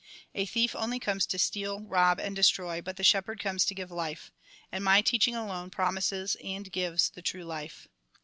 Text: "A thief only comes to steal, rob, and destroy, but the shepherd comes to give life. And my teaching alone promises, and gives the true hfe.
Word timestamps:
"A 0.33 0.47
thief 0.47 0.75
only 0.75 0.97
comes 0.97 1.27
to 1.27 1.37
steal, 1.37 1.81
rob, 1.81 2.19
and 2.19 2.35
destroy, 2.35 2.81
but 2.81 2.95
the 2.97 3.03
shepherd 3.03 3.39
comes 3.39 3.65
to 3.65 3.75
give 3.75 3.91
life. 3.91 4.31
And 4.71 4.83
my 4.83 5.03
teaching 5.03 5.35
alone 5.35 5.69
promises, 5.69 6.35
and 6.43 6.71
gives 6.71 7.11
the 7.11 7.21
true 7.21 7.45
hfe. 7.45 7.85